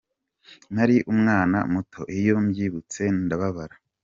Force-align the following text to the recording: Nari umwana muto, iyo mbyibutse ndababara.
Nari 0.73 0.97
umwana 1.11 1.57
muto, 1.73 2.01
iyo 2.17 2.35
mbyibutse 2.45 3.01
ndababara. 3.23 3.75